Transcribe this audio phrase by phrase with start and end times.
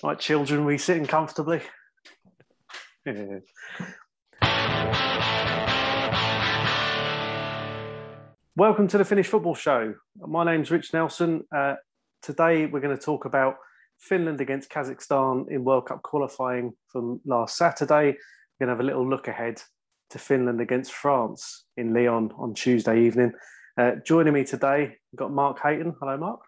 [0.00, 1.60] Right, children, we sitting comfortably.
[8.54, 9.94] Welcome to the Finnish Football Show.
[10.16, 11.42] My name's Rich Nelson.
[11.54, 11.74] Uh,
[12.22, 13.56] today we're going to talk about
[13.98, 18.16] Finland against Kazakhstan in World Cup qualifying from last Saturday.
[18.60, 19.60] We're going to have a little look ahead
[20.10, 23.32] to Finland against France in Lyon on Tuesday evening.
[23.76, 25.96] Uh, joining me today, we've got Mark Hayton.
[26.00, 26.40] Hello, Mark.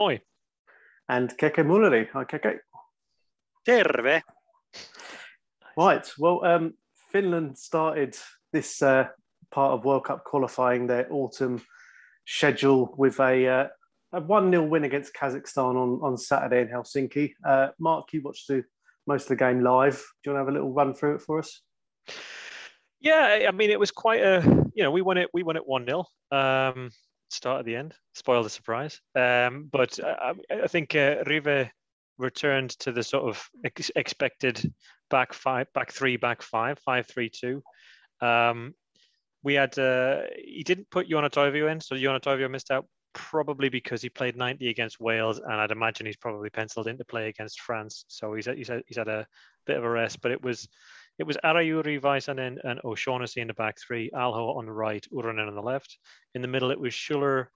[0.00, 0.20] Oi.
[1.08, 2.08] And Keke Mulleri.
[2.12, 2.58] Hi, Keke.
[3.64, 4.22] Terve.
[5.76, 6.12] Right.
[6.18, 6.74] Well, um,
[7.12, 8.16] Finland started
[8.52, 9.08] this uh,
[9.50, 11.62] part of World Cup qualifying their autumn
[12.26, 13.66] schedule with a, uh,
[14.12, 17.34] a 1 0 win against Kazakhstan on, on Saturday in Helsinki.
[17.46, 18.64] Uh, Mark, you watched the,
[19.06, 20.02] most of the game live.
[20.24, 21.60] Do you want to have a little run through it for us?
[23.00, 24.42] Yeah, I mean, it was quite a,
[24.74, 26.04] you know, we won it, we won it 1 0.
[26.32, 26.90] Um,
[27.30, 29.00] start at the end, spoil the surprise.
[29.14, 31.70] Um, but I, I think uh, Rive
[32.18, 34.72] returned to the sort of ex- expected
[35.10, 37.62] back five, back three, back five, five, three, two.
[38.20, 38.74] Um,
[39.42, 43.68] we had uh, he didn't put Joona Toivio in, so Joona Toivio missed out probably
[43.68, 47.28] because he played 90 against Wales, and I'd imagine he's probably penciled in to play
[47.28, 48.04] against France.
[48.08, 49.26] So he's he's he's had a
[49.66, 50.68] bit of a rest, but it was
[51.18, 55.48] it was Arajuuri, Väisänen, and O'Shaughnessy in the back three, Alho on the right, Uronen
[55.48, 55.98] on the left.
[56.34, 57.46] In the middle, it was Schuller,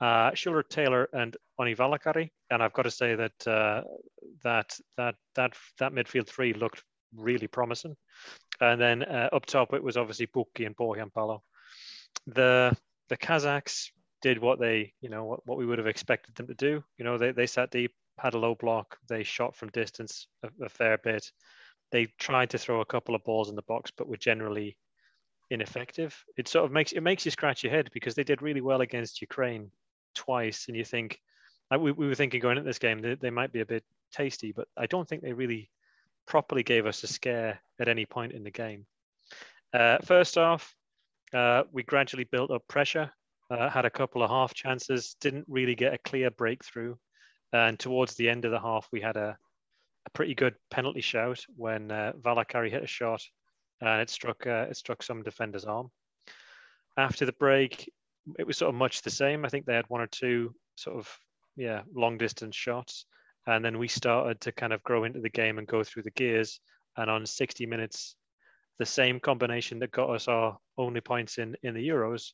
[0.00, 2.30] uh, Schuller, Taylor, and Onni Valakari.
[2.50, 3.82] And I've got to say that uh,
[4.42, 6.82] that that that that midfield three looked
[7.14, 7.96] really promising.
[8.60, 11.40] And then uh, up top, it was obviously Pukki and Pohjanpalo.
[12.26, 12.74] The
[13.08, 13.90] the Kazakhs
[14.22, 16.82] did what they, you know, what, what we would have expected them to do.
[16.96, 20.64] You know, they, they sat deep, had a low block, they shot from distance a,
[20.64, 21.30] a fair bit
[21.94, 24.76] they tried to throw a couple of balls in the box, but were generally
[25.48, 26.24] ineffective.
[26.36, 28.80] It sort of makes it makes you scratch your head because they did really well
[28.80, 29.70] against Ukraine
[30.12, 31.20] twice, and you think
[31.70, 34.50] we, we were thinking going into this game they, they might be a bit tasty,
[34.50, 35.70] but I don't think they really
[36.26, 38.86] properly gave us a scare at any point in the game.
[39.72, 40.74] Uh, first off,
[41.32, 43.08] uh, we gradually built up pressure,
[43.52, 46.96] uh, had a couple of half chances, didn't really get a clear breakthrough,
[47.52, 49.38] and towards the end of the half we had a
[50.06, 53.22] a pretty good penalty shout when uh, Valakari hit a shot
[53.80, 55.90] and it struck uh, it struck some defender's arm.
[56.96, 57.90] After the break,
[58.38, 59.44] it was sort of much the same.
[59.44, 61.18] I think they had one or two sort of
[61.56, 63.06] yeah long distance shots,
[63.46, 66.10] and then we started to kind of grow into the game and go through the
[66.12, 66.60] gears.
[66.96, 68.14] And on 60 minutes,
[68.78, 72.32] the same combination that got us our only points in in the Euros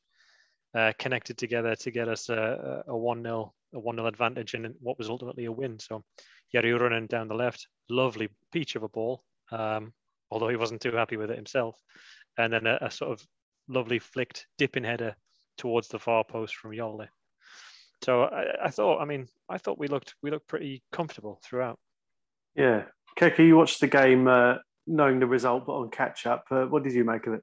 [0.74, 4.74] uh, connected together to get us a, a one 0 a one 0 advantage in
[4.80, 5.78] what was ultimately a win.
[5.78, 6.02] So
[6.52, 9.92] Jere Uronen down the left, lovely peach of a ball, um,
[10.30, 11.76] although he wasn't too happy with it himself.
[12.38, 13.26] And then a, a, sort of
[13.68, 15.14] lovely flicked dipping header
[15.58, 17.08] towards the far post from Jolle.
[18.02, 21.78] So I, I, thought, I mean, I thought we looked we looked pretty comfortable throughout.
[22.54, 22.84] Yeah,
[23.18, 24.54] Keke, you watched the game uh,
[24.86, 26.44] knowing the result, but on catch up.
[26.50, 27.42] Uh, what did you make of it?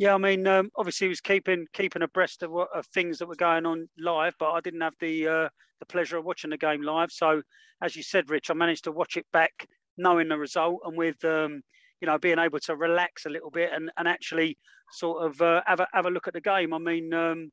[0.00, 3.34] Yeah, I mean, um, obviously he was keeping keeping abreast of, of things that were
[3.36, 6.80] going on live, but I didn't have the uh, the pleasure of watching the game
[6.80, 7.12] live.
[7.12, 7.42] So,
[7.82, 9.66] as you said, Rich, I managed to watch it back,
[9.98, 11.60] knowing the result, and with um,
[12.00, 14.56] you know being able to relax a little bit and, and actually
[14.90, 16.72] sort of uh, have a have a look at the game.
[16.72, 17.52] I mean, um,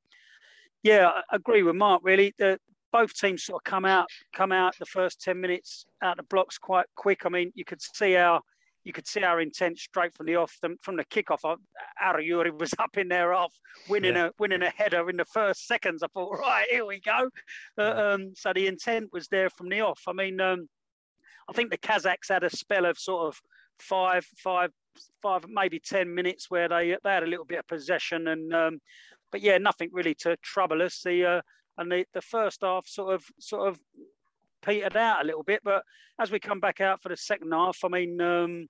[0.83, 2.01] yeah, I agree with Mark.
[2.05, 2.59] Really, the,
[2.93, 6.57] both teams sort of come out come out the first ten minutes out the blocks
[6.57, 7.25] quite quick.
[7.25, 8.41] I mean, you could see how
[8.87, 11.57] you could see our intent straight from the off from the kickoff.
[12.01, 13.53] Arajuuri was up in there off
[13.89, 14.27] winning yeah.
[14.27, 16.01] a winning a header in the first seconds.
[16.01, 17.29] I thought, right here we go.
[17.77, 20.01] Uh, um, so the intent was there from the off.
[20.07, 20.69] I mean, um,
[21.49, 23.41] I think the Kazakhs had a spell of sort of
[23.77, 24.71] five, five,
[25.21, 28.79] five, maybe ten minutes where they they had a little bit of possession and, um,
[29.33, 31.01] but yeah, nothing really to trouble us.
[31.03, 31.41] The uh,
[31.77, 33.79] and the, the first half sort of sort of
[34.67, 35.61] petered out a little bit.
[35.63, 35.83] But
[36.19, 38.67] as we come back out for the second half, I mean, um,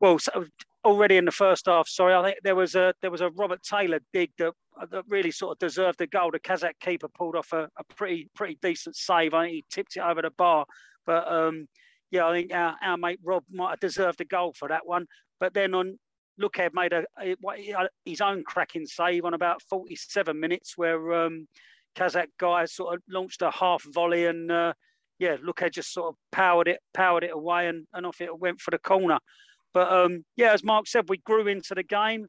[0.00, 0.44] well, so
[0.84, 3.62] already in the first half, sorry, I think there was a there was a Robert
[3.62, 4.52] Taylor dig that
[4.90, 6.30] that really sort of deserved a goal.
[6.30, 9.34] The Kazakh keeper pulled off a, a pretty pretty decent save.
[9.34, 10.64] I think he tipped it over the bar,
[11.06, 11.66] but um,
[12.10, 15.06] yeah, I think our, our mate Rob might have deserved a goal for that one.
[15.38, 15.98] But then on
[16.40, 17.36] Lukeb made a, a,
[18.04, 21.46] his own cracking save on about 47 minutes, where um,
[21.96, 24.72] Kazakh guy sort of launched a half volley and uh,
[25.20, 28.60] yeah, Lukeb just sort of powered it powered it away and, and off it went
[28.60, 29.18] for the corner.
[29.72, 32.26] But um, yeah, as Mark said, we grew into the game.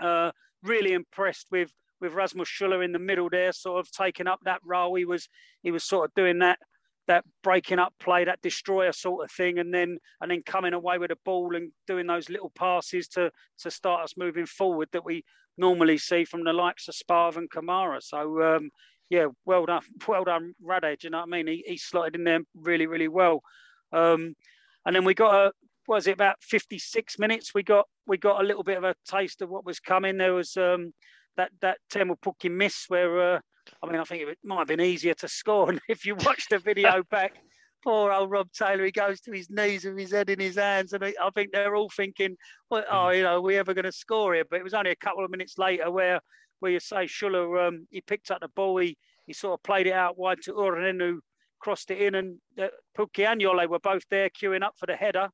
[0.00, 0.30] Uh,
[0.62, 4.60] really impressed with with Rasmus Schuller in the middle there, sort of taking up that
[4.64, 4.94] role.
[4.94, 5.28] He was
[5.62, 6.60] he was sort of doing that
[7.08, 10.98] that breaking up play, that destroyer sort of thing, and then and then coming away
[10.98, 15.04] with a ball and doing those little passes to to start us moving forward that
[15.04, 15.24] we
[15.58, 18.00] normally see from the likes of Sparv and Kamara.
[18.00, 18.70] So um,
[19.10, 21.04] yeah, well done, well done, Radej.
[21.04, 21.46] You know what I mean?
[21.46, 23.42] He, he slotted in there really, really well.
[23.92, 24.34] Um,
[24.86, 25.52] and then we got a
[25.88, 27.52] was it about 56 minutes?
[27.52, 30.16] We got we got a little bit of a taste of what was coming.
[30.16, 30.94] There was um,
[31.36, 33.40] that that Teemu Pukki miss where uh,
[33.82, 35.68] I mean I think it might have been easier to score.
[35.70, 37.34] And if you watch the video back,
[37.82, 40.92] poor old Rob Taylor, he goes to his knees with his head in his hands,
[40.92, 42.36] and I think they're all thinking,
[42.70, 43.16] well, oh, mm.
[43.16, 44.44] you know, are we ever going to score here?
[44.48, 46.20] But it was only a couple of minutes later where
[46.60, 48.96] where you say Schuller, um, he picked up the ball, he,
[49.26, 51.20] he sort of played it out wide to Uronen, who
[51.58, 52.68] crossed it in, and uh,
[52.98, 55.28] and Jolle were both there queuing up for the header,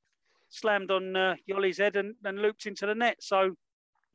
[0.48, 3.16] slammed on uh, Jolle's head and, and looped into the net.
[3.20, 3.54] So,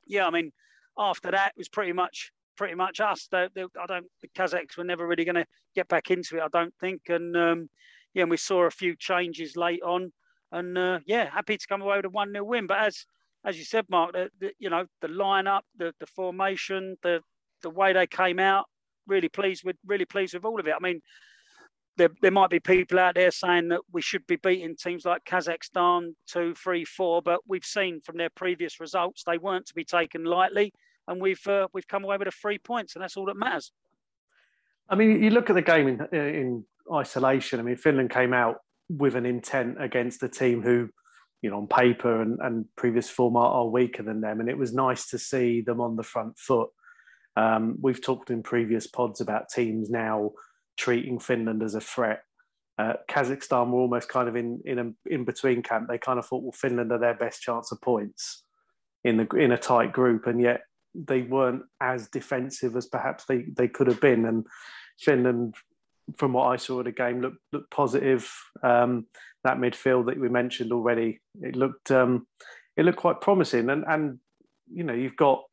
[0.06, 0.52] yeah, I mean,
[0.98, 3.28] after that, it was pretty much pretty much us.
[3.32, 4.06] They, they, I don't.
[4.22, 6.44] The Kazakhs were never really going to get back into it.
[6.44, 7.02] I don't think.
[7.10, 7.70] And um,
[8.14, 10.12] yeah, and we saw a few changes late on,
[10.52, 12.68] and uh, yeah, happy to come away with a one 0 win.
[12.68, 13.06] But as
[13.46, 17.22] as you said, Mark, the, the, you know the lineup, the the formation, the
[17.64, 18.66] the way they came out,
[19.08, 20.74] really pleased with really pleased with all of it.
[20.76, 21.02] I mean,
[21.98, 25.24] there, there might be people out there saying that we should be beating teams like
[25.26, 29.84] Kazakhstan two, three, four, but we've seen from their previous results they weren't to be
[29.84, 30.74] taken lightly,
[31.08, 33.72] and we've uh, we've come away with a three points, and that's all that matters.
[34.90, 37.60] I mean, you look at the game in, in isolation.
[37.60, 38.58] I mean, Finland came out
[38.90, 40.90] with an intent against a team who,
[41.42, 44.58] you know, on paper and, and previous form are, are weaker than them, and it
[44.58, 46.70] was nice to see them on the front foot.
[47.36, 50.32] Um, we've talked in previous pods about teams now
[50.78, 52.22] treating Finland as a threat.
[52.78, 55.88] Uh, Kazakhstan were almost kind of in in a in between camp.
[55.88, 58.44] They kind of thought, well, Finland are their best chance of points
[59.04, 60.62] in the in a tight group, and yet
[60.94, 64.26] they weren't as defensive as perhaps they they could have been.
[64.26, 64.46] And
[65.00, 65.56] Finland,
[66.18, 68.32] from what I saw of the game, looked looked positive.
[68.64, 69.08] Um,
[69.44, 72.28] that midfield that we mentioned already, it looked um,
[72.78, 73.70] it looked quite promising.
[73.70, 74.20] And and
[74.72, 75.44] you know you've got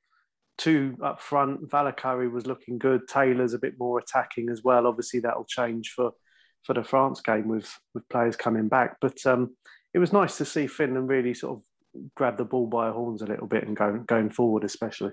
[0.59, 1.69] two up front.
[1.69, 3.09] Valakari was looking good.
[3.09, 4.87] Taylor's a bit more attacking as well.
[4.87, 6.13] Obviously, that'll change for
[6.65, 8.97] for the France game with with players coming back.
[9.01, 9.57] But um,
[9.95, 11.65] it was nice to see Finland really sort of
[12.15, 15.13] grab the ball by the horns a little bit and going going forward, especially.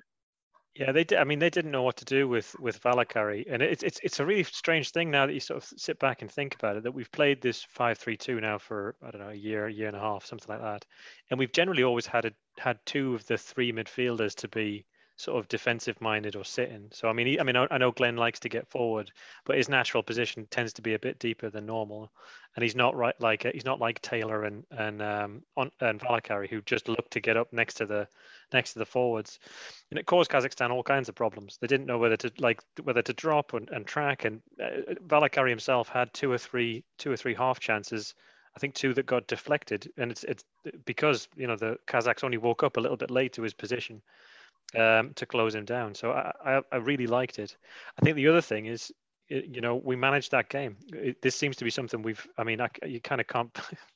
[0.76, 1.20] Yeah, they did.
[1.20, 4.20] I mean, they didn't know what to do with with Valakari, and it's it's it's
[4.20, 6.84] a really strange thing now that you sort of sit back and think about it.
[6.84, 9.88] That we've played this five three two now for I don't know a year, year
[9.88, 10.86] and a half, something like that,
[11.30, 14.86] and we've generally always had a, had two of the three midfielders to be
[15.16, 16.90] sort of defensive minded or sitting.
[16.92, 19.10] So I mean, I mean, I know Glenn likes to get forward,
[19.46, 22.12] but his natural position tends to be a bit deeper than normal,
[22.54, 26.50] and he's not right like he's not like Taylor and and um on, and Valakari
[26.50, 28.10] who just look to get up next to the
[28.54, 29.40] next to the forwards,
[29.92, 31.58] and it caused Kazakhstan all kinds of problems.
[31.60, 35.50] They didn't know whether to like whether to drop and, and track, and uh, Valakari
[35.50, 38.16] himself had two or three two or three half chances.
[38.56, 40.44] I think two that got deflected, and it's it's
[40.86, 44.02] because you know the Kazakhs only woke up a little bit late to his position
[44.74, 45.94] um, to close him down.
[45.96, 47.56] So I, I, I, really liked it.
[48.00, 48.92] I think the other thing is,
[49.28, 50.78] you know, we managed that game.
[51.22, 52.26] This seems to be something we've.
[52.38, 53.52] I mean, I, you kind of can't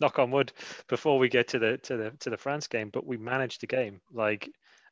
[0.00, 0.52] knock on wood
[0.88, 3.66] before we get to the to the to the France game, but we managed the
[3.66, 4.00] game.
[4.12, 4.50] Like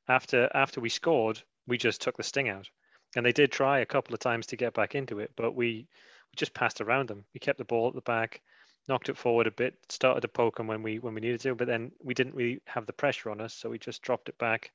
[0.09, 2.69] after after we scored, we just took the sting out,
[3.17, 5.67] and they did try a couple of times to get back into it, but we,
[5.67, 7.25] we just passed around them.
[7.35, 8.41] We kept the ball at the back
[8.89, 11.55] knocked it forward a bit, started to poke them when we when we needed to,
[11.55, 14.39] but then we didn't really have the pressure on us, so we just dropped it
[14.39, 14.71] back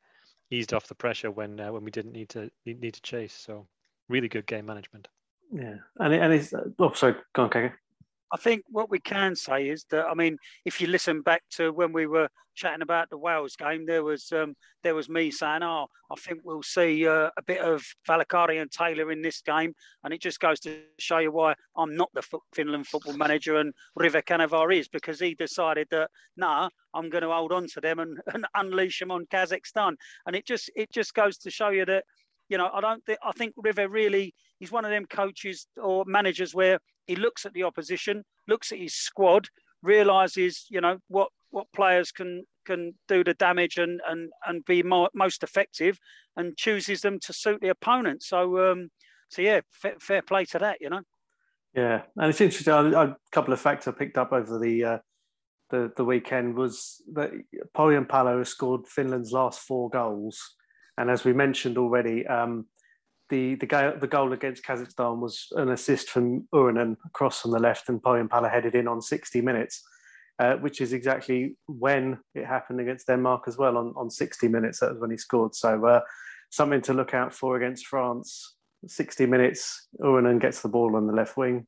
[0.51, 3.33] eased off the pressure when uh, when we didn't need to need to chase.
[3.33, 3.67] So
[4.07, 5.07] really good game management.
[5.51, 7.73] Yeah, and and it's oh sorry, go on, Keke.
[8.31, 11.71] I think what we can say is that I mean, if you listen back to
[11.71, 15.63] when we were chatting about the Wales game, there was um, there was me saying,
[15.63, 19.73] "Oh, I think we'll see uh, a bit of Valakari and Taylor in this game,"
[20.03, 23.73] and it just goes to show you why I'm not the Finland football manager and
[23.95, 27.99] Rive Kanerva is because he decided that nah, I'm going to hold on to them
[27.99, 29.95] and, and unleash them on Kazakhstan,
[30.25, 32.03] and it just it just goes to show you that
[32.49, 36.03] you know, I don't think I think Rive really he's one of them coaches or
[36.05, 39.47] managers where he looks at the opposition, looks at his squad,
[39.81, 44.83] realizes you know what what players can can do the damage and and and be
[44.83, 45.99] more, most effective,
[46.35, 48.23] and chooses them to suit the opponent.
[48.23, 48.89] So um,
[49.29, 51.01] so yeah, fair, fair play to that, you know.
[51.75, 52.73] Yeah, and it's interesting.
[52.73, 54.97] A couple of facts I picked up over the uh,
[55.69, 57.31] the the weekend was that
[57.77, 60.55] Pohjanpalo scored Finland's last four goals,
[60.99, 62.65] and as we mentioned already, um,
[63.29, 67.59] the the, goal, the goal against Kazakhstan was an assist from Uronen across from the
[67.59, 69.81] left, and Pohjanpalo headed in on 60 minutes,
[70.39, 74.79] uh, which is exactly when it happened against Denmark as well on, on 60 minutes.
[74.79, 75.55] That was when he scored.
[75.55, 76.01] So uh,
[76.49, 78.55] something to look out for against France.
[78.85, 81.65] 60 minutes, Uronen gets the ball on the left wing.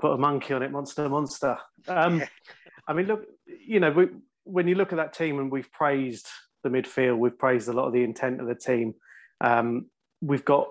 [0.00, 1.58] Put a monkey on it, monster, monster.
[1.88, 2.22] Um,
[2.88, 4.08] I mean, look, you know, we,
[4.44, 6.28] when you look at that team and we've praised
[6.64, 8.94] the midfield, we've praised a lot of the intent of the team.
[9.40, 9.86] Um,
[10.20, 10.66] we've got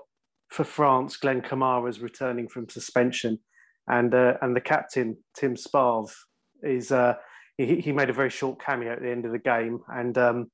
[0.49, 3.39] for France, Glenn Kamara is returning from suspension.
[3.87, 6.11] and uh, and the captain Tim Sparv
[6.61, 7.15] is uh,
[7.57, 10.51] he, he made a very short cameo at the end of the game, and um,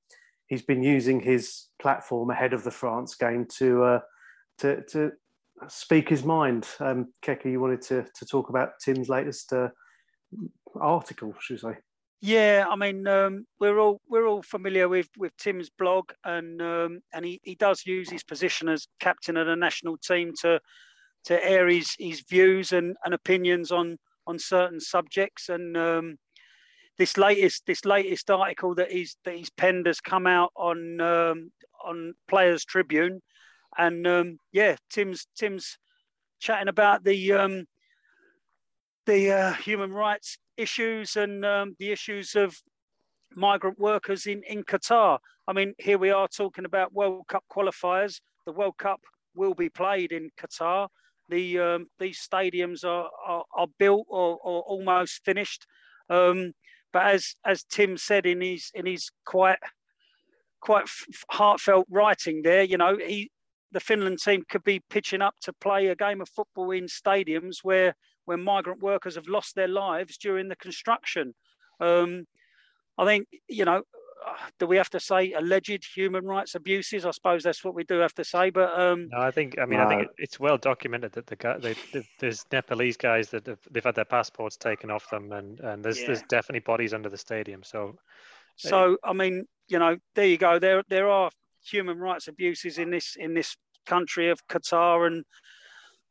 [0.47, 3.99] he's been using his platform ahead of the France game to uh,
[4.59, 5.11] to to
[5.67, 6.67] speak his mind.
[6.79, 9.69] Um, Keke, you wanted to to talk about Tim's latest uh,
[10.79, 11.77] article, should we say?
[12.21, 16.99] Yeah, I mean, um, we're all we're all familiar with with Tim's blog, and um,
[17.13, 20.59] and he, he does use his position as captain of the national team to
[21.25, 23.97] to air his, his views and, and opinions on
[24.27, 25.47] on certain subjects.
[25.47, 26.17] And um,
[26.97, 31.51] this latest this latest article that he's that he's penned has come out on um,
[31.85, 33.21] on Players Tribune,
[33.77, 35.77] and um, yeah, Tim's Tim's
[36.41, 37.65] chatting about the um,
[39.05, 42.55] the uh, human rights issues and um, the issues of
[43.35, 45.19] migrant workers in, in Qatar.
[45.47, 48.19] I mean, here we are talking about World Cup qualifiers.
[48.45, 48.99] The World Cup
[49.35, 50.89] will be played in Qatar.
[51.29, 55.65] The um, these stadiums are, are, are built or, or, almost finished.
[56.09, 56.53] Um,
[56.91, 59.59] but as as Tim said in his in his quite
[60.59, 60.89] quite
[61.29, 63.31] heartfelt writing there, you know, he
[63.71, 67.57] the Finland team could be pitching up to play a game of football in stadiums
[67.61, 67.95] where
[68.29, 71.33] where migrant workers have lost their lives during the construction.
[71.79, 72.27] Um,
[72.95, 73.81] I think, you know,
[74.59, 77.07] do we have to say alleged human rights abuses?
[77.07, 78.51] I suppose that's what we do have to say.
[78.51, 81.37] But um, no, I think I mean uh, I think it's well documented that the
[81.37, 81.75] guy they,
[82.19, 86.01] there's Nepalese guys that have, they've had their passports taken off them, and and there's
[86.01, 86.07] yeah.
[86.07, 87.63] there's definitely bodies under the stadium.
[87.63, 87.95] So,
[88.57, 90.59] so I mean, you know, there you go.
[90.59, 91.31] There there are
[91.65, 93.55] human rights abuses in this in this
[93.87, 95.23] country of Qatar, and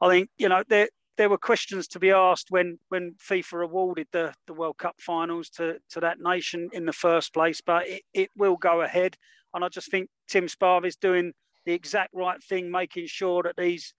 [0.00, 4.06] I think you know there there were questions to be asked when when FIFA awarded
[4.12, 8.02] the, the World Cup finals to, to that nation in the first place, but it,
[8.14, 9.16] it will go ahead.
[9.52, 11.32] And I just think Tim Sparv is doing
[11.66, 13.92] the exact right thing, making sure that these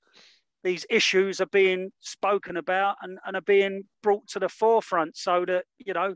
[0.63, 5.45] these issues are being spoken about and, and are being brought to the forefront so
[5.45, 6.15] that, you know,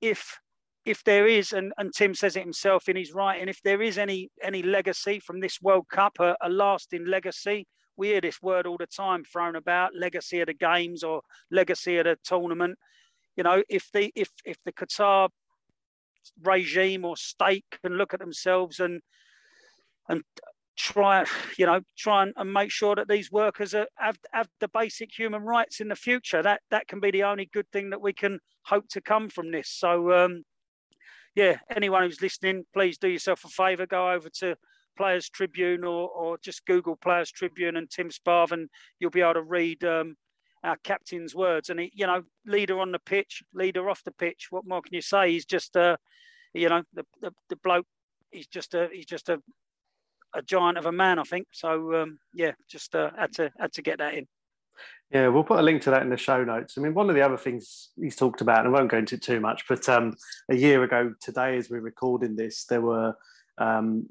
[0.00, 0.38] if
[0.84, 3.96] if there is, and, and Tim says it himself in his writing, if there is
[3.96, 8.66] any any legacy from this World Cup, a, a lasting legacy, we hear this word
[8.66, 12.78] all the time thrown about legacy of the games or legacy of the tournament.
[13.36, 15.28] You know if the if if the qatar
[16.42, 19.00] regime or state can look at themselves and
[20.08, 20.22] and
[20.76, 21.24] try
[21.58, 25.10] you know try and, and make sure that these workers are, have have the basic
[25.16, 28.12] human rights in the future that that can be the only good thing that we
[28.12, 29.68] can hope to come from this.
[29.68, 30.44] So um
[31.34, 34.56] yeah anyone who's listening please do yourself a favor go over to
[34.96, 38.68] Players Tribune or, or just Google Players Tribune and Tim Sparv, and
[38.98, 40.16] you'll be able to read um,
[40.64, 41.70] our captain's words.
[41.70, 44.48] And, he, you know, leader on the pitch, leader off the pitch.
[44.50, 45.32] What more can you say?
[45.32, 45.96] He's just, uh,
[46.54, 47.86] you know, the, the, the bloke,
[48.30, 49.40] he's just a, he's just a,
[50.34, 51.48] a giant of a man, I think.
[51.52, 54.26] So, um, yeah, just uh, had, to, had to get that in.
[55.10, 56.78] Yeah, we'll put a link to that in the show notes.
[56.78, 59.16] I mean, one of the other things he's talked about, and I won't go into
[59.16, 60.14] it too much, but um,
[60.50, 63.14] a year ago today, as we're recording this, there were
[63.58, 64.06] um,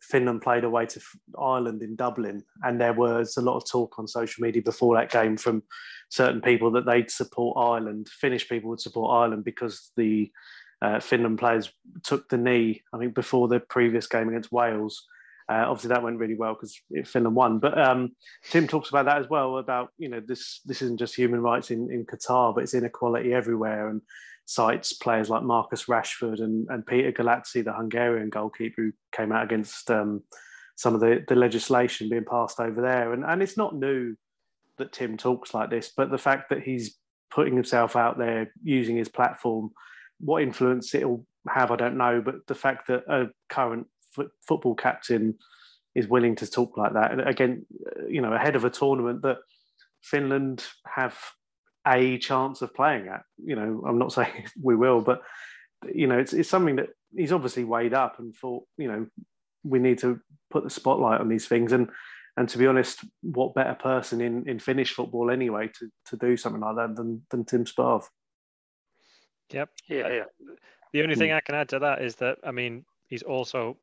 [0.00, 1.00] Finland played away to
[1.38, 5.10] Ireland in Dublin, and there was a lot of talk on social media before that
[5.10, 5.62] game from
[6.10, 8.08] certain people that they'd support Ireland.
[8.08, 10.30] Finnish people would support Ireland because the
[10.80, 11.70] uh, Finland players
[12.02, 12.82] took the knee.
[12.94, 15.06] I think before the previous game against Wales.
[15.50, 17.58] Uh, obviously, that went really well because Finland won.
[17.58, 18.14] But um,
[18.50, 19.58] Tim talks about that as well.
[19.58, 23.32] About you know this this isn't just human rights in, in Qatar, but it's inequality
[23.32, 24.02] everywhere, and
[24.48, 29.44] cites players like Marcus Rashford and, and Peter Gulacsi, the Hungarian goalkeeper who came out
[29.44, 30.22] against um,
[30.74, 33.12] some of the, the legislation being passed over there.
[33.12, 34.16] And, and it's not new
[34.78, 36.96] that Tim talks like this, but the fact that he's
[37.30, 39.70] putting himself out there using his platform,
[40.18, 42.22] what influence it'll have, I don't know.
[42.24, 43.86] But the fact that a current
[44.18, 45.36] f- football captain
[45.94, 47.66] is willing to talk like that, and again,
[48.08, 49.38] you know, ahead of a tournament that
[50.02, 51.18] Finland have
[51.86, 53.22] a chance of playing at.
[53.42, 55.22] You know, I'm not saying we will, but
[55.92, 59.06] you know, it's it's something that he's obviously weighed up and thought, you know,
[59.64, 60.20] we need to
[60.50, 61.72] put the spotlight on these things.
[61.72, 61.88] And
[62.36, 66.36] and to be honest, what better person in, in Finnish football anyway to, to do
[66.36, 68.04] something like that than than Tim Sparv?
[69.52, 69.70] Yep.
[69.88, 70.24] Yeah, yeah.
[70.92, 71.20] The only hmm.
[71.20, 73.76] thing I can add to that is that I mean he's also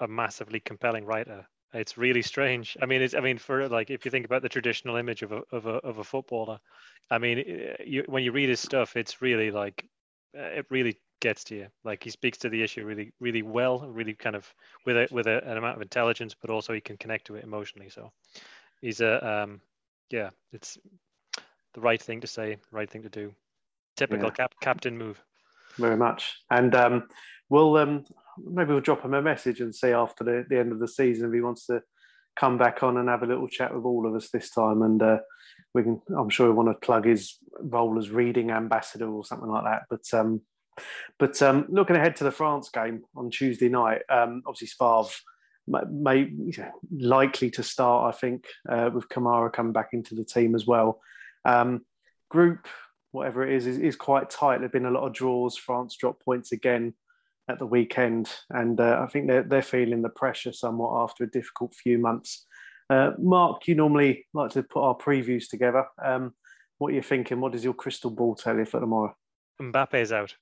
[0.00, 1.46] a massively compelling writer.
[1.74, 2.76] It's really strange.
[2.80, 5.32] I mean, it's I mean for like if you think about the traditional image of
[5.32, 6.58] a of a of a footballer,
[7.10, 9.86] I mean, eh, you, when you read his stuff, it's really like
[10.34, 11.66] eh, it really gets to you.
[11.84, 14.52] Like he speaks to the issue really really well, really kind of
[14.86, 17.44] with a with a, an amount of intelligence, but also he can connect to it
[17.44, 17.90] emotionally.
[17.90, 18.12] So
[18.80, 19.60] he's a um,
[20.10, 20.78] yeah, it's
[21.74, 23.34] the right thing to say, right thing to do.
[23.96, 24.34] Typical yeah.
[24.34, 25.22] cap, captain move.
[25.76, 27.08] Very much, and um,
[27.50, 28.04] we'll um,
[28.46, 31.28] maybe we'll drop him a message and see after the, the end of the season
[31.28, 31.82] if he wants to
[32.38, 34.82] come back on and have a little chat with all of us this time.
[34.82, 35.18] And uh,
[35.74, 39.48] we can, I'm sure, we want to plug his role as reading ambassador or something
[39.48, 39.82] like that.
[39.90, 40.42] But um,
[41.18, 45.12] but um, looking ahead to the France game on Tuesday night, um, obviously Sparv
[45.66, 46.30] may,
[46.90, 48.14] likely to start.
[48.14, 51.00] I think uh, with Kamara coming back into the team as well.
[51.44, 51.84] Um,
[52.28, 52.68] group,
[53.10, 54.58] whatever it is, is, is quite tight.
[54.58, 55.56] There've been a lot of draws.
[55.56, 56.94] France dropped points again
[57.48, 61.30] at the weekend, and uh, I think they're they're feeling the pressure somewhat after a
[61.30, 62.46] difficult few months.
[62.90, 65.86] Uh, Mark, you normally like to put our previews together.
[66.02, 66.34] Um,
[66.78, 67.40] what are you thinking?
[67.40, 69.14] What does your crystal ball tell you for tomorrow?
[69.60, 70.34] Mbappe's out.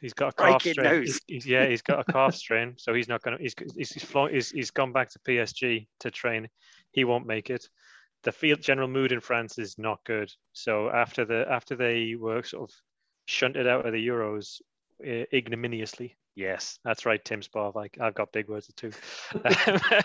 [0.00, 0.92] He's got a calf Breaking strain.
[1.00, 1.20] news.
[1.26, 3.42] He's, he's- yeah, he's got a calf strain, so he's not going to.
[3.42, 6.48] He's he's he's, flown, he's he's gone back to PSG to train.
[6.92, 7.68] He won't make it.
[8.24, 10.30] The field general mood in France is not good.
[10.52, 12.76] So after the after they were sort of
[13.26, 14.60] shunted out of the Euros
[15.02, 16.16] ignominiously.
[16.34, 17.76] Yes, that's right, Tim Sparv.
[17.76, 18.92] I, I've got big words too.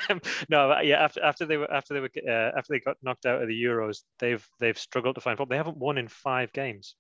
[0.09, 0.19] Um,
[0.49, 1.03] no, but yeah.
[1.03, 3.63] After after they were after they were uh, after they got knocked out of the
[3.63, 5.53] Euros, they've they've struggled to find football.
[5.53, 6.95] They haven't won in five games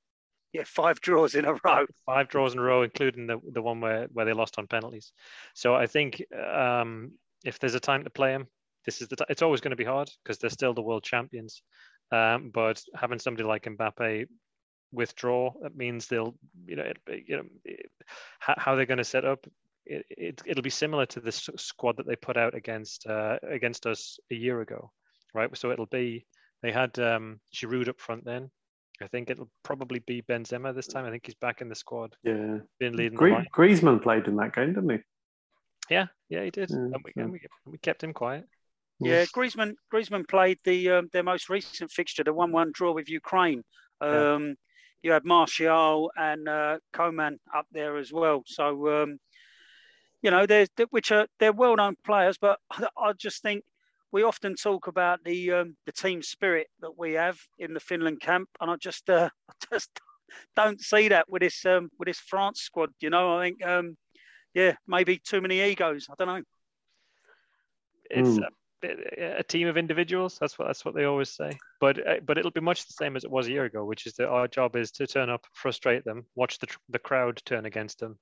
[0.53, 1.85] Yeah, five draws in a row.
[2.05, 5.11] five draws in a row, including the the one where, where they lost on penalties.
[5.53, 8.47] So I think um, if there's a time to play them,
[8.85, 9.15] this is the.
[9.17, 11.61] T- it's always going to be hard because they're still the world champions.
[12.11, 14.27] Um, but having somebody like Mbappe
[14.93, 16.35] withdraw, that means they'll,
[16.65, 16.97] you know, it,
[17.27, 17.89] you know, it,
[18.39, 19.45] how, how they're going to set up.
[19.85, 23.85] It, it, it'll be similar to the squad that they put out against uh, against
[23.85, 24.91] us a year ago,
[25.33, 25.55] right?
[25.57, 26.25] So it'll be
[26.61, 28.49] they had um, Giroud up front then.
[29.01, 31.05] I think it'll probably be Benzema this time.
[31.05, 32.15] I think he's back in the squad.
[32.23, 34.97] Yeah, Been leading the Griezmann played in that game, didn't he?
[35.89, 36.69] Yeah, yeah, he did.
[36.69, 38.45] Yeah, and, we, so- and we, we kept him quiet.
[38.99, 43.63] Yeah, Griezmann Griezmann played the um, their most recent fixture, the one-one draw with Ukraine.
[44.01, 44.33] Yeah.
[44.35, 44.55] Um,
[45.03, 48.43] You had Martial and uh, Coman up there as well.
[48.47, 49.19] So um,
[50.21, 53.63] you know, there's which are they're well-known players, but I, I just think
[54.11, 58.21] we often talk about the um, the team spirit that we have in the Finland
[58.21, 59.99] camp, and I just uh, I just
[60.55, 62.89] don't see that with this um, with this France squad.
[63.01, 63.97] You know, I think um,
[64.53, 66.07] yeah, maybe too many egos.
[66.09, 66.43] I don't know.
[68.09, 68.43] It's Mm.
[68.43, 68.47] a,
[68.83, 70.37] a team of individuals.
[70.39, 71.51] That's what that's what they always say.
[71.79, 74.05] But uh, but it'll be much the same as it was a year ago, which
[74.05, 77.65] is that our job is to turn up, frustrate them, watch the the crowd turn
[77.65, 78.17] against them,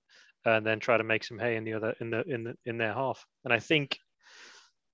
[0.46, 2.78] and then try to make some hay in the other in the in the in
[2.78, 3.26] their half.
[3.44, 3.98] And I think,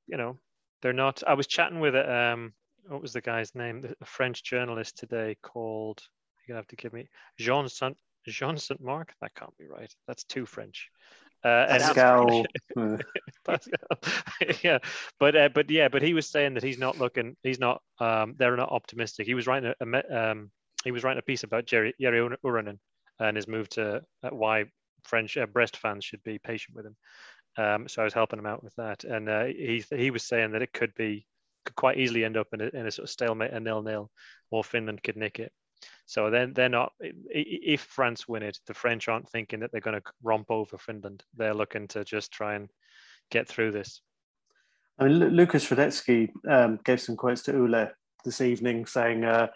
[0.08, 0.38] you know,
[0.82, 1.23] they're not.
[1.25, 2.53] I was chatting with um,
[2.88, 3.86] what was the guy's name?
[4.01, 6.01] A French journalist today called.
[6.47, 9.13] You're gonna have to give me Jean Saint Jean Saint Marc.
[9.21, 9.93] That can't be right.
[10.08, 10.89] That's too French.
[11.43, 12.45] Uh, and- Pascal.
[13.45, 13.97] Pascal.
[14.63, 14.80] yeah,
[15.19, 17.36] but uh, but yeah, but he was saying that he's not looking.
[17.43, 17.82] He's not.
[18.00, 19.28] Um, they're not optimistic.
[19.28, 20.52] He was writing a, a um,
[20.84, 22.80] he was writing a piece about Jere Jere Uronen
[23.19, 24.65] and his move to uh, why
[25.04, 26.95] French uh, Brest fans should be patient with him.
[27.58, 30.52] Um, so I was helping him out with that, and uh, he he was saying
[30.52, 31.26] that it could be
[31.65, 34.10] could quite easily end up in a, in a sort of stalemate, a nil nil,
[34.52, 35.52] or Finland could nick it.
[36.05, 36.93] So then they're not.
[36.99, 41.23] If France win it, the French aren't thinking that they're going to romp over Finland.
[41.35, 42.69] They're looking to just try and
[43.29, 44.01] get through this.
[44.99, 47.89] I mean, Lu- Lukas Hradecky um, gave some quotes to Yle
[48.23, 49.47] this evening, saying uh,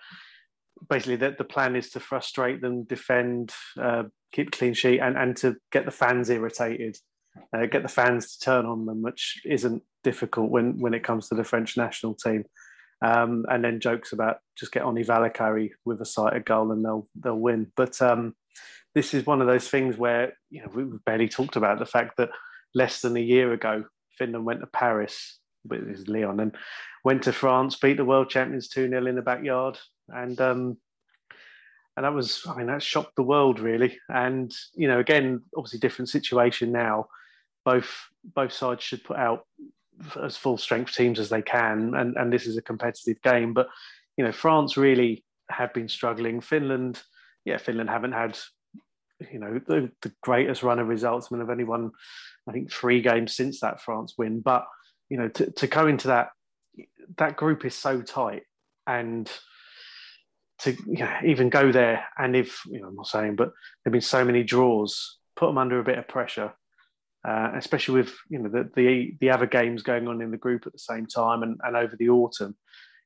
[0.90, 5.36] basically that the plan is to frustrate them, defend, uh, keep clean sheet, and, and
[5.38, 6.98] to get the fans irritated,
[7.56, 11.30] uh, get the fans to turn on them, which isn't difficult when when it comes
[11.30, 12.44] to the French national team.
[13.04, 17.08] Um, and then jokes about just get Onni Valakari with a sighted goal and they'll
[17.16, 17.72] they'll win.
[17.76, 18.36] But um,
[18.94, 22.18] this is one of those things where you know we've barely talked about the fact
[22.18, 22.30] that
[22.76, 23.86] less than a year ago
[24.18, 26.56] Finland went to Paris with his Leon and
[27.04, 29.78] went to France, beat the world champions 2 0 in the backyard.
[30.10, 30.78] And um,
[31.98, 34.00] and that was, I mean, that shocked the world really.
[34.08, 37.08] And, you know, again, obviously different situation now.
[37.66, 39.46] Both both sides should put out
[40.22, 41.94] as full strength teams as they can.
[41.96, 43.54] And, and this is a competitive game.
[43.54, 43.68] But,
[44.18, 46.42] you know, France really have been struggling.
[46.42, 47.02] Finland,
[47.46, 48.38] yeah, Finland haven't had,
[49.32, 51.28] you know, the, the greatest run of results.
[51.28, 51.92] I mean, they've only won,
[52.48, 54.42] I think, three games since that France win.
[54.42, 54.66] But,
[55.10, 56.30] you know, to, to go into that,
[57.18, 58.44] that group is so tight.
[58.88, 59.32] And
[60.60, 63.86] to you know, even go there, and if, you know, I'm not saying, but there
[63.86, 66.54] have been so many draws, put them under a bit of pressure.
[67.24, 70.66] Uh, especially with you know the, the the other games going on in the group
[70.66, 72.58] at the same time and, and over the autumn,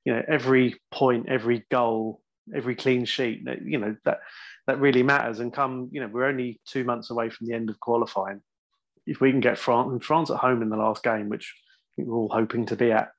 [0.06, 2.22] you know every point, every goal,
[2.56, 4.22] every clean sheet, that you know that
[4.68, 5.42] that really matters.
[5.42, 8.42] And come, you know, we're only two months away from the end of qualifying.
[9.06, 11.54] If we can get France and France at home in the last game, which
[11.98, 13.10] we're all hoping to be at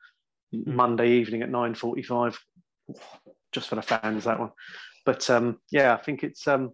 [0.50, 2.38] Monday evening at nine forty-five,
[3.52, 4.52] just for the fans that one.
[5.04, 6.72] But um, yeah, I think it's um,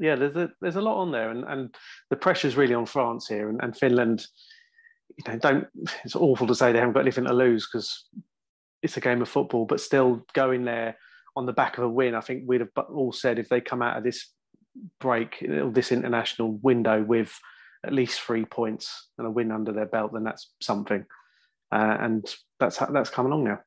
[0.00, 1.74] yeah, there's a there's a lot on there, and, and
[2.08, 4.26] the pressure's really on France here, and, and Finland.
[5.16, 5.66] you know, don't.
[6.04, 8.06] It's awful to say they haven't got anything to lose because
[8.82, 10.96] it's a game of football, but still going there
[11.36, 12.14] on the back of a win.
[12.14, 14.32] I think we'd have all said if they come out of this
[14.98, 17.38] break, this international window with
[17.84, 21.04] at least three points and a win under their belt, then that's something.
[21.70, 23.60] Uh, and that's that's come along now.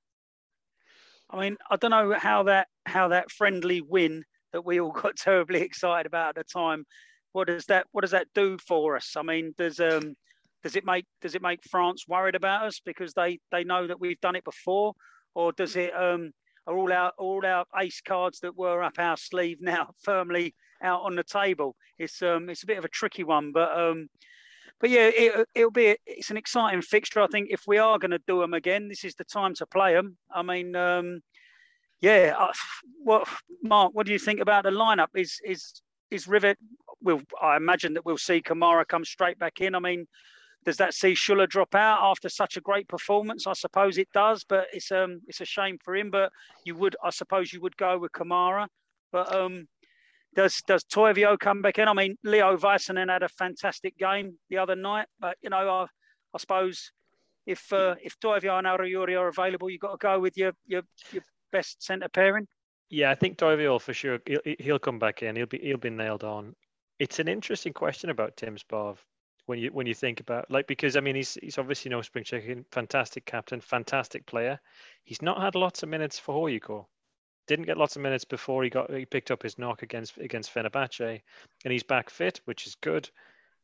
[1.30, 5.18] I mean, I don't know how that how that friendly win that we all got
[5.18, 6.86] terribly excited about at the time.
[7.34, 9.14] What does that what does that do for us?
[9.18, 10.16] I mean, does um
[10.64, 14.00] does it make does it make France worried about us because they they know that
[14.00, 14.94] we've done it before,
[15.36, 16.32] or does it um
[16.66, 21.02] are all our all our ace cards that were up our sleeve now firmly out
[21.02, 21.76] on the table?
[21.98, 24.08] It's um it's a bit of a tricky one, but um
[24.80, 27.22] but yeah, it, it'll be it's an exciting fixture.
[27.22, 29.66] I think if we are going to do them again, this is the time to
[29.66, 30.18] play them.
[30.30, 31.22] I mean, um,
[32.04, 32.36] yeah.
[32.38, 33.24] Uh,
[33.64, 33.94] Mark?
[33.94, 35.08] What do you think about the lineup?
[35.16, 36.58] Is is is Rivet?
[37.02, 39.74] Will I imagine that we'll see Kamara come straight back in?
[39.74, 40.06] I mean,
[40.66, 43.48] does that see Schuller drop out after such a great performance?
[43.48, 46.12] I suppose it does, but it's um it's a shame for him.
[46.12, 46.32] But
[46.66, 48.68] you would, I suppose, you would go with Kamara.
[49.14, 49.68] But um,
[50.36, 51.88] does does Toivio come back in?
[51.88, 55.84] I mean, Leo Väisänen had a fantastic game the other night, but you know, I,
[56.34, 56.92] I suppose
[57.46, 60.82] if uh, if Toivio and Arajuuri are available, you've got to go with your your,
[61.12, 62.48] your best centre pairing.
[62.90, 64.20] Yeah, I think Toivio for sure.
[64.26, 65.36] He'll, he'll come back in.
[65.38, 66.54] He'll be he'll be nailed on.
[67.00, 68.98] It's an interesting question about Tim Sparv
[69.46, 72.26] when you when you think about like because I mean he's he's obviously no spring
[72.26, 74.60] chicken, fantastic captain, fantastic player.
[75.06, 76.86] He's not had lots of minutes for HJK
[77.48, 80.54] didn't get lots of minutes before he got he picked up his knock against against
[80.54, 81.22] Fenerbahce,
[81.64, 83.10] and he's back fit, which is good.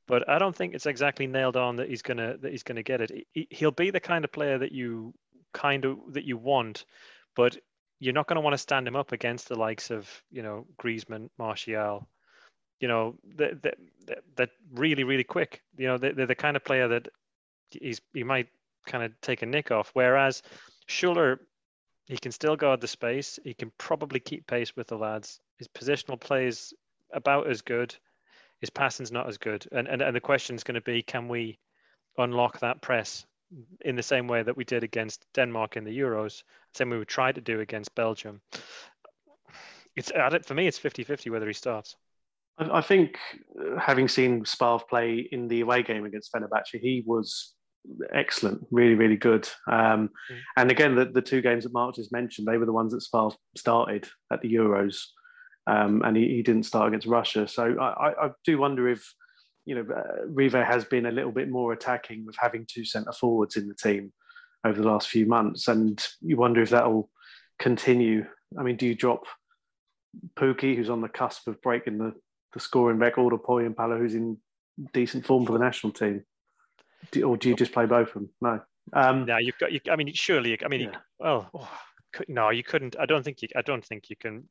[0.07, 3.01] But I don't think it's exactly nailed on that he's gonna that he's gonna get
[3.01, 3.27] it.
[3.33, 5.13] He, he'll be the kind of player that you
[5.53, 6.85] kind of that you want,
[7.35, 7.57] but
[7.99, 10.65] you're not going to want to stand him up against the likes of you know
[10.81, 12.07] Griezmann, Martial,
[12.79, 13.75] you know that
[14.37, 15.61] that really really quick.
[15.77, 17.09] You know they're, they're the kind of player that
[17.69, 18.47] he's he might
[18.85, 19.91] kind of take a nick off.
[19.93, 20.41] Whereas
[20.87, 21.39] Schuller
[22.07, 23.37] he can still guard the space.
[23.43, 25.39] He can probably keep pace with the lads.
[25.57, 26.73] His positional play is
[27.13, 27.95] about as good.
[28.61, 29.67] His passing's not as good.
[29.71, 31.59] And and, and the question is going to be, can we
[32.17, 33.25] unlock that press
[33.81, 37.05] in the same way that we did against Denmark in the Euros, same way we
[37.05, 38.41] tried to do against Belgium.
[39.95, 40.11] It's
[40.45, 40.67] for me.
[40.67, 41.95] It's 50-50 whether he starts.
[42.59, 43.17] I think,
[43.59, 47.53] uh, having seen Sparv play in the away game against Fenerbahce, he was
[48.13, 49.47] excellent, really, really good.
[49.71, 50.39] Um, mm.
[50.57, 53.03] And again, the, the two games that Mark just mentioned, they were the ones that
[53.03, 54.97] Sparv started at the Euros,
[55.67, 57.47] um, and he, he, didn't start against Russia.
[57.47, 59.13] So I, I do wonder if
[59.69, 63.11] you know uh, Rive has been a little bit more attacking with having two centre
[63.11, 64.11] forwards in the team
[64.65, 67.09] over the last few months, and you wonder if that will
[67.59, 68.25] continue.
[68.57, 69.25] I mean, do you drop
[70.35, 72.15] Pukki, who's on the cusp of breaking the,
[72.53, 74.37] the scoring record, or Pohjanpalo, who's in
[74.91, 76.23] decent form for the national team?
[77.11, 78.29] do, or do you just play both of them?
[78.41, 78.61] No.
[78.93, 79.71] Um, no, you've got.
[79.71, 80.57] You, I mean, surely.
[80.63, 80.97] I mean, yeah.
[81.19, 81.69] well, oh,
[82.27, 82.95] no, you couldn't.
[82.99, 83.49] I don't think you.
[83.55, 84.49] I don't think you can.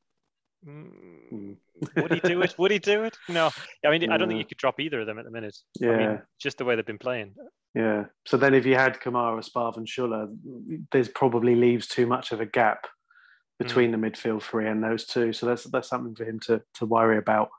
[0.67, 1.57] Mm,
[1.97, 2.55] would he do it?
[2.59, 3.17] Would he do it?
[3.29, 3.51] No.
[3.87, 4.15] I mean, yeah.
[4.15, 5.57] I don't think you could drop either of them at the minute.
[5.79, 5.91] Yeah.
[5.91, 7.35] I mean, just the way they've been playing.
[7.75, 8.07] Yeah.
[8.27, 10.35] So then, if you had Kamara, Sparv, and Schuller,
[10.91, 12.87] there's probably leaves too much of a gap
[13.59, 14.01] between mm.
[14.01, 15.33] the midfield three and those two.
[15.33, 17.51] So that's that's something for him to to worry about.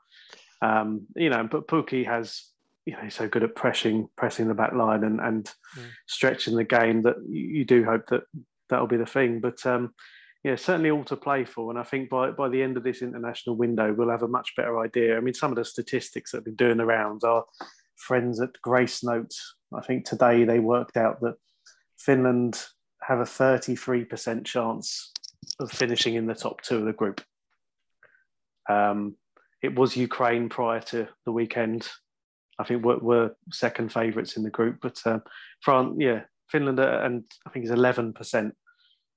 [0.62, 2.50] Um, you know, but Pukki has
[2.86, 5.44] you know, he's so good at pressing pressing the back line and, and
[5.76, 5.84] mm.
[6.06, 8.22] stretching the game that you, you, do hope that
[8.68, 9.40] that'll be the thing.
[9.40, 9.94] But um,
[10.44, 11.70] yeah, certainly all to play for.
[11.70, 14.54] And I think by, by the end of this international window, we'll have a much
[14.56, 15.16] better idea.
[15.16, 17.44] I mean, some of the statistics that have been doing the rounds, our
[17.96, 19.36] friends at Gracenotes,
[19.74, 21.36] I think today they worked out that
[21.98, 22.64] Finland
[23.02, 25.12] have a 33% chance
[25.58, 27.20] of finishing in the top two of the group.
[28.68, 29.16] Um,
[29.62, 31.88] it was Ukraine prior to the weekend
[32.60, 34.78] I think were, were second favourites in the group.
[34.82, 35.20] But uh,
[35.62, 38.54] France, yeah, Finland, and I think it's eleven percent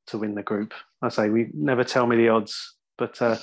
[0.07, 0.73] to win the group.
[1.01, 3.37] I say we never tell me the odds, but uh,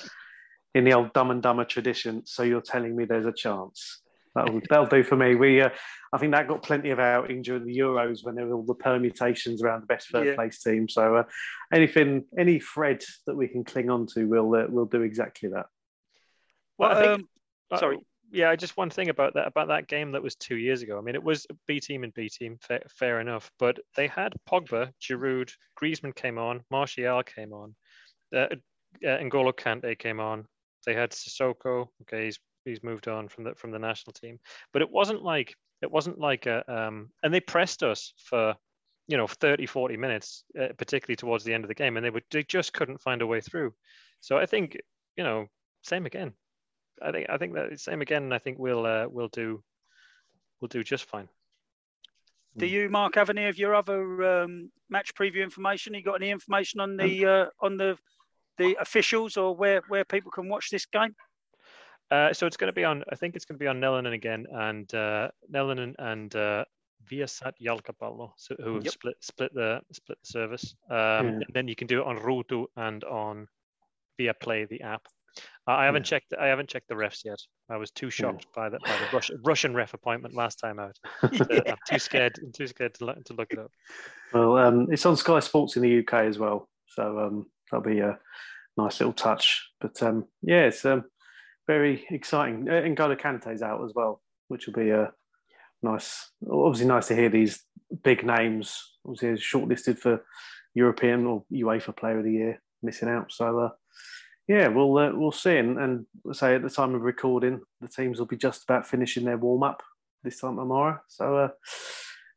[0.73, 4.01] in the old Dumb and Dumber tradition, so you're telling me there's a chance.
[4.35, 5.35] That'll, that'll do for me.
[5.35, 5.69] We, uh,
[6.13, 8.73] I think that got plenty of outing during the Euros when there were all the
[8.73, 10.35] permutations around the best third yeah.
[10.35, 10.87] place team.
[10.87, 11.23] So uh,
[11.73, 15.65] anything, any thread that we can cling on to, we'll uh, we'll do exactly that.
[16.77, 17.27] Well, I think,
[17.71, 17.99] um, sorry
[18.31, 20.97] yeah, just one thing about that about that game that was two years ago.
[20.97, 24.33] I mean, it was B team and B team, fair, fair enough, but they had
[24.49, 27.75] Pogba, Giroud, Griezmann came on, Martial came on,
[28.33, 28.57] uh, uh,
[29.03, 30.45] N'Golo Kante came on.
[30.85, 31.87] They had Sissoko.
[32.03, 34.39] Okay, he's he's moved on from the from the national team,
[34.71, 38.55] but it wasn't like it wasn't like a um, and they pressed us for
[39.07, 42.09] you know 30 40 minutes uh, particularly towards the end of the game and they
[42.09, 43.73] would they just couldn't find a way through
[44.21, 44.77] so i think
[45.17, 45.47] you know
[45.81, 46.31] same again
[47.03, 48.31] I think I think that same again.
[48.33, 49.63] I think we'll uh, we'll do
[50.59, 51.27] we'll do just fine.
[52.57, 55.93] do you, Mark, have any of your other um, match preview information?
[55.93, 57.97] You got any information on the uh, on the
[58.57, 61.15] the officials or where where people can watch this game?
[62.11, 63.03] Uh, so it's going to be on.
[63.09, 66.65] I think it's going to be on Nelonen again, and uh, Nelonen and uh,
[67.09, 68.93] Viasat Jalkapallo, so, who have yep.
[68.93, 70.75] split split the split the service.
[70.89, 71.17] Um, yeah.
[71.19, 73.47] And then you can do it on Ruutu and on
[74.19, 75.07] Viaplay the app.
[75.67, 76.17] I haven't yeah.
[76.17, 76.33] checked.
[76.39, 77.39] I haven't checked the refs yet.
[77.69, 78.63] I was too shocked yeah.
[78.63, 80.97] by the by the Russian, Russian ref appointment last time out.
[81.21, 82.39] I'm too scared.
[82.41, 83.71] I'm too scared to look, to look it up.
[84.33, 87.99] Well, um, it's on Sky Sports in the UK as well, so um, that'll be
[87.99, 88.17] a
[88.77, 89.69] nice little touch.
[89.79, 91.05] But um, yeah, it's um,
[91.67, 92.67] very exciting.
[92.67, 95.11] Uh, N'Golo Kante's out as well, which will be a
[95.83, 96.31] nice.
[96.49, 97.63] Obviously, nice to hear these
[98.03, 98.83] big names.
[99.05, 100.23] Obviously, shortlisted for
[100.73, 103.31] European or UEFA Player of the Year, missing out.
[103.31, 103.59] So.
[103.59, 103.69] Uh,
[104.51, 108.19] yeah, we'll uh, we'll see, and, and say at the time of recording, the teams
[108.19, 109.81] will be just about finishing their warm up
[110.25, 110.99] this time tomorrow.
[111.07, 111.49] So, uh,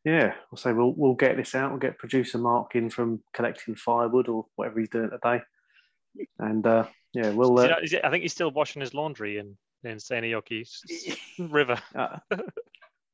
[0.04, 1.72] yeah, we'll say we'll we'll get this out.
[1.72, 5.42] We'll get producer Mark in from collecting firewood or whatever he's doing today,
[6.38, 7.58] and uh, yeah, we'll.
[7.58, 10.68] Uh, it, I think he's still washing his laundry in in Seinäjoki
[11.50, 11.78] River.
[11.96, 12.18] Uh,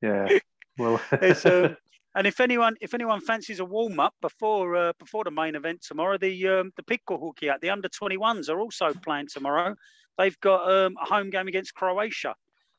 [0.02, 0.28] yeah,
[0.76, 1.74] well, it's, um,
[2.14, 5.82] and if anyone if anyone fancies a warm up before uh, before the main event
[5.82, 9.74] tomorrow, the um, the at the under 21s are also playing tomorrow.
[10.18, 12.34] They've got um, a home game against Croatia.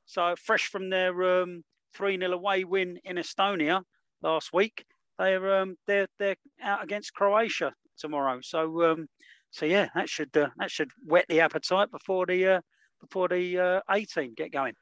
[0.05, 1.63] So fresh from their um,
[1.95, 3.83] 3 0 away win in Estonia
[4.21, 4.85] last week,
[5.17, 8.39] they're um, they're they're out against Croatia tomorrow.
[8.41, 9.07] So um,
[9.51, 12.61] so yeah, that should uh, that should whet the appetite before the uh,
[12.99, 14.73] before the uh, 18 get going.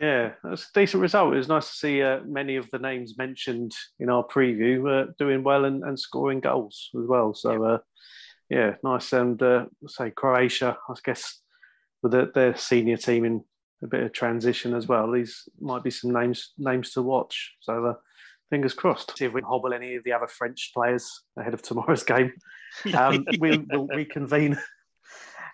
[0.00, 1.34] Yeah, that's a decent result.
[1.34, 5.12] It was nice to see uh, many of the names mentioned in our preview uh,
[5.18, 7.32] doing well and, and, scoring goals as well.
[7.32, 7.78] So, uh,
[8.50, 9.12] yeah, nice.
[9.12, 11.40] And uh, say Croatia, I guess,
[12.02, 13.44] with the, their senior team in
[13.82, 15.10] a bit of transition as well.
[15.12, 17.54] These might be some names names to watch.
[17.60, 17.94] So, uh,
[18.50, 19.16] fingers crossed.
[19.16, 22.32] See if we can hobble any of the other French players ahead of tomorrow's game.
[22.92, 24.58] Um, we'll, we'll reconvene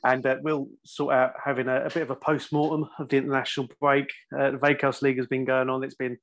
[0.05, 3.17] and uh, we'll sort out having a, a bit of a post mortem of the
[3.17, 4.07] international break.
[4.37, 5.85] Uh, the Veikkaus League has been going on.
[5.85, 6.19] It's been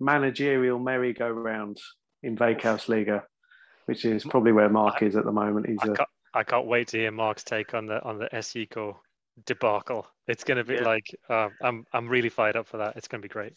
[0.00, 1.78] managerial merry-go-round
[2.22, 3.22] in Veikkaus Liga,
[3.86, 5.68] which is probably where Mark is at the moment.
[5.68, 9.00] He's I, can't, I can't wait to hear Mark's take on the on the SECO
[9.46, 10.06] debacle.
[10.26, 10.84] It's going to be yeah.
[10.84, 12.96] like uh, I'm I'm really fired up for that.
[12.96, 13.54] It's going to be great.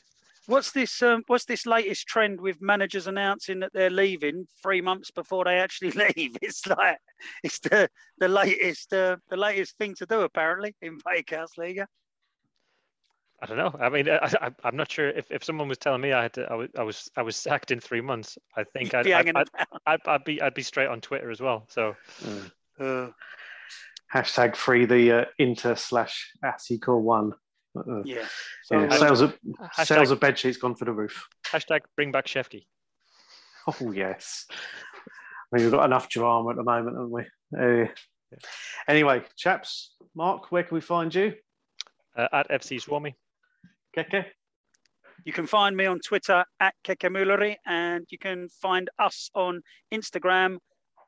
[0.47, 1.01] What's this?
[1.01, 5.57] Um, what's this latest trend with managers announcing that they're leaving three months before they
[5.57, 6.35] actually leave?
[6.41, 6.97] It's like
[7.43, 11.87] it's the the latest uh, the latest thing to do apparently in Veikkaus Liga.
[13.41, 13.75] I don't know.
[13.77, 16.43] I mean, I, am not sure if, if someone was telling me I had to,
[16.49, 18.37] I was, I was, I was sacked in three months.
[18.55, 19.47] I think I'd, I'd, I'd,
[19.85, 21.65] I'd, I'd, be, I'd be straight on Twitter as well.
[21.67, 22.51] So, mm.
[22.79, 23.11] uh,
[24.13, 27.33] hashtag free the uh, inter slash ASICO one.
[27.75, 28.25] Uh, yeah.
[28.63, 28.97] So, yeah.
[28.97, 31.27] Sales of hashtag, sales of bed sheets gone for the roof.
[31.47, 32.65] Hashtag bring back Shefki.
[33.67, 34.45] Oh yes.
[34.51, 37.21] I mean, we've got enough drama at the moment, haven't we?
[37.57, 37.87] Uh,
[38.31, 38.37] yeah.
[38.87, 41.33] Anyway, chaps, Mark, where can we find you?
[42.15, 43.15] Uh, at FC Swami.
[43.95, 44.25] Keke.
[45.25, 49.61] You can find me on Twitter at Keke and you can find us on
[49.93, 50.57] Instagram,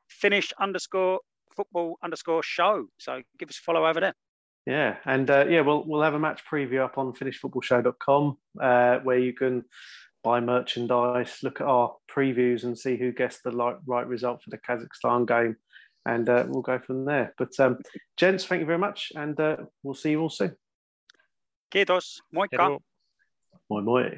[0.08, 1.20] finnish underscore
[1.54, 2.86] football underscore show.
[2.98, 4.14] So give us a follow over there.
[4.66, 9.18] Yeah, and uh, yeah, we'll we'll have a match preview up on finnishfootballshow.com uh, where
[9.18, 9.64] you can
[10.24, 14.50] buy merchandise, look at our previews, and see who guessed the right, right result for
[14.50, 15.56] the Kazakhstan game,
[16.04, 17.32] and uh, we'll go from there.
[17.38, 17.78] But um,
[18.16, 20.56] gents, thank you very much, and uh, we'll see you all soon.
[21.72, 22.22] Kiitos.
[22.34, 22.80] Moikka.
[23.70, 24.10] Moi moi.